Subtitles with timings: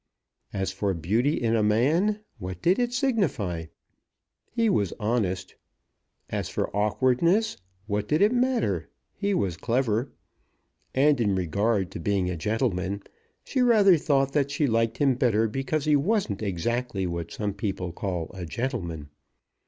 [0.51, 3.65] As for beauty in a man; what did it signify?
[4.49, 5.53] He was honest.
[6.31, 8.89] As for awkwardness; what did it matter?
[9.13, 10.11] He was clever.
[10.95, 13.03] And in regard to being a gentleman;
[13.43, 17.91] she rather thought that she liked him better because he wasn't exactly what some people
[17.91, 19.09] call a gentleman.